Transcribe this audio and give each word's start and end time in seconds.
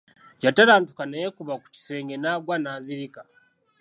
Yatalantuka 0.43 1.03
ne 1.05 1.17
yeekuba 1.23 1.53
ku 1.61 1.67
kisenge 1.73 2.15
n'agwa 2.17 2.55
n'azirika. 2.59 3.21